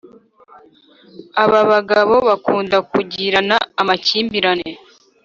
[1.43, 4.69] ababagabo bakunda kugirana amakimbirane